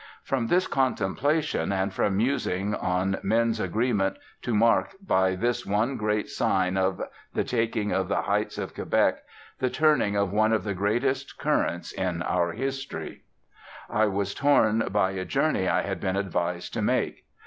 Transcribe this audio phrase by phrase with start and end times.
[0.23, 6.27] From this contemplation, and from musing on men's agreement to mark by this one great
[6.27, 7.03] sign of
[7.35, 9.19] the Taking of the Heights of Quebec,
[9.59, 13.25] the turning of one of the greatest currents in our history,
[13.91, 17.27] I was torn by a journey I had been advised to make.